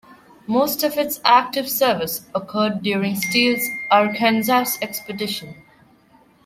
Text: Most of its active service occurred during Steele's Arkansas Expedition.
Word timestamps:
Most 0.47 0.81
of 0.83 0.97
its 0.97 1.19
active 1.23 1.69
service 1.69 2.27
occurred 2.33 2.81
during 2.81 3.15
Steele's 3.15 3.63
Arkansas 3.91 4.65
Expedition. 4.81 5.61